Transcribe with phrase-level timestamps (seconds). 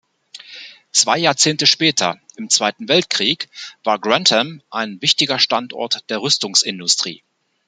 [0.91, 3.49] Zwei Jahrzehnte später, im Zweiten Weltkrieg,
[3.83, 7.21] war Grantham ein wichtiger Standort der Rüstungsindustrie.